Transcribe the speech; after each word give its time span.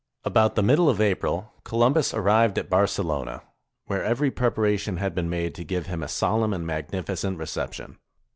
About 0.23 0.55
the 0.55 0.63
middle 0.63 0.89
of 0.89 0.99
April, 0.99 1.53
Columbus 1.63 2.11
arrived 2.11 2.57
at 2.57 2.71
Bar 2.71 2.85
celona, 2.87 3.41
where 3.85 4.03
every 4.03 4.31
preparation 4.31 4.97
had 4.97 5.13
been 5.13 5.29
made 5.29 5.53
to 5.53 5.63
give 5.63 5.85
him 5.85 6.01
a 6.01 6.07
solemn 6.07 6.53
and 6.55 6.65
magnificent 6.65 7.37
reception. 7.37 7.99